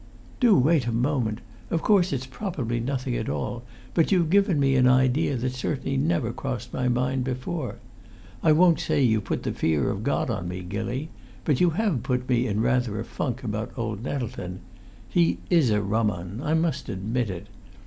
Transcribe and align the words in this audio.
"Do 0.39 0.57
wait 0.57 0.87
a 0.87 0.91
moment! 0.91 1.41
Of 1.69 1.83
course 1.83 2.11
it's 2.11 2.25
probably 2.25 2.79
nothing 2.79 3.15
at 3.15 3.29
all; 3.29 3.61
but 3.93 4.11
you've 4.11 4.31
given 4.31 4.59
me 4.59 4.73
an 4.75 4.87
idea 4.87 5.35
that 5.37 5.51
certainly 5.53 5.95
never 5.95 6.33
crossed 6.33 6.73
my 6.73 6.87
mind 6.89 7.23
before. 7.23 7.75
I 8.41 8.51
won't 8.51 8.79
say 8.79 9.03
you've 9.03 9.25
put 9.25 9.43
the 9.43 9.51
fear 9.51 9.91
of 9.91 10.01
God 10.03 10.31
on 10.31 10.47
me, 10.47 10.63
Gilly, 10.63 11.09
but 11.45 11.61
you 11.61 11.69
have 11.69 12.01
put 12.01 12.27
me 12.27 12.47
in 12.47 12.61
rather 12.61 12.99
a 12.99 13.05
funk 13.05 13.43
about 13.43 13.77
old 13.77 14.01
Nettleton! 14.01 14.61
He 15.07 15.37
is 15.51 15.69
a 15.69 15.83
rum 15.83 16.09
'un 16.09 16.41
I 16.43 16.55
must 16.55 16.89
admit 16.89 17.29
it. 17.29 17.45